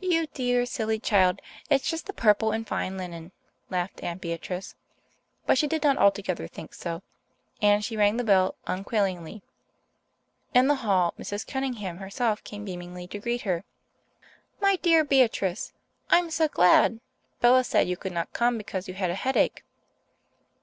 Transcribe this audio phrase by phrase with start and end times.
[0.00, 1.42] "You dear, silly child!
[1.68, 3.32] It's just the purple and fine linen,"
[3.68, 4.74] laughed Aunt Beatrice.
[5.44, 7.02] But she did not altogether think so,
[7.60, 9.42] and she rang the doorbell unquailingly.
[10.54, 11.46] In the hall Mrs.
[11.46, 13.62] Cunningham herself came beamingly to greet her.
[14.58, 15.74] "My dear Beatrice!
[16.08, 16.98] I'm so glad.
[17.42, 19.64] Bella said you could not come because you had a headache."